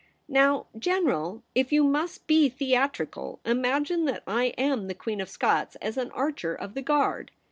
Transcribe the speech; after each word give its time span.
'Now, 0.27 0.65
General, 0.75 1.43
if 1.53 1.71
you 1.71 1.83
must 1.83 2.25
be 2.25 2.49
theatrical, 2.49 3.39
imagine 3.45 4.05
that 4.05 4.23
I 4.25 4.45
am 4.57 4.87
the 4.87 4.95
Queen 4.95 5.21
of 5.21 5.29
Scots 5.29 5.75
as 5.75 5.95
an 5.95 6.09
archer 6.13 6.55
of 6.55 6.73
the 6.73 6.81
Guard. 6.81 7.29